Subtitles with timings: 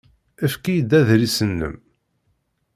[0.45, 1.75] Efk-iyi-d adlis-nnem.